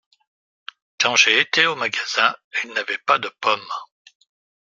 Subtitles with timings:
[0.97, 3.61] Quand j’ai été au magasin, ils n’avaient pas de pommes.